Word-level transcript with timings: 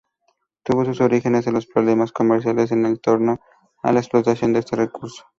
Tuvo 0.63 0.83
sus 0.83 0.99
orígenes 0.99 1.45
en 1.45 1.59
problemas 1.71 2.11
comerciales 2.11 2.71
en 2.71 2.97
torno 2.97 3.39
a 3.83 3.91
la 3.91 3.99
explotación 3.99 4.51
de 4.51 4.61
este 4.61 4.75
recurso. 4.75 5.25